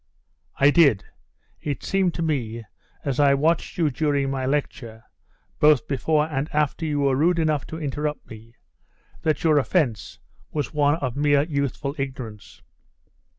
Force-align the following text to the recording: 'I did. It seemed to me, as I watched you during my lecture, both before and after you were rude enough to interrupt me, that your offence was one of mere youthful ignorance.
'I 0.59 0.71
did. 0.71 1.03
It 1.61 1.83
seemed 1.83 2.15
to 2.15 2.23
me, 2.23 2.63
as 3.05 3.19
I 3.19 3.35
watched 3.35 3.77
you 3.77 3.91
during 3.91 4.31
my 4.31 4.47
lecture, 4.47 5.03
both 5.59 5.87
before 5.87 6.25
and 6.27 6.49
after 6.51 6.87
you 6.87 7.01
were 7.01 7.15
rude 7.15 7.37
enough 7.37 7.67
to 7.67 7.79
interrupt 7.79 8.27
me, 8.27 8.55
that 9.21 9.43
your 9.43 9.59
offence 9.59 10.17
was 10.51 10.73
one 10.73 10.95
of 10.95 11.15
mere 11.15 11.43
youthful 11.43 11.93
ignorance. 11.99 12.63